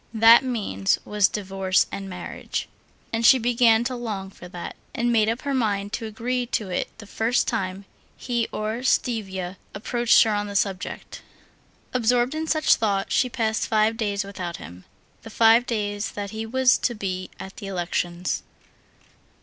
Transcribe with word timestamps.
That 0.15 0.43
means 0.43 0.97
was 1.05 1.27
divorce 1.27 1.85
and 1.91 2.09
marriage. 2.09 2.67
And 3.13 3.23
she 3.23 3.37
began 3.37 3.83
to 3.83 3.95
long 3.95 4.31
for 4.31 4.47
that, 4.47 4.75
and 4.95 5.11
made 5.11 5.29
up 5.29 5.43
her 5.43 5.53
mind 5.53 5.93
to 5.93 6.07
agree 6.07 6.47
to 6.47 6.71
it 6.71 6.89
the 6.97 7.05
first 7.05 7.47
time 7.47 7.85
he 8.17 8.47
or 8.51 8.79
Stiva 8.81 9.57
approached 9.75 10.23
her 10.23 10.31
on 10.33 10.47
the 10.47 10.55
subject. 10.55 11.21
Absorbed 11.93 12.33
in 12.33 12.47
such 12.47 12.77
thoughts, 12.77 13.13
she 13.13 13.29
passed 13.29 13.67
five 13.67 13.95
days 13.95 14.23
without 14.23 14.57
him, 14.57 14.85
the 15.21 15.29
five 15.29 15.67
days 15.67 16.13
that 16.13 16.31
he 16.31 16.47
was 16.47 16.79
to 16.79 16.95
be 16.95 17.29
at 17.39 17.57
the 17.57 17.67
elections. 17.67 18.41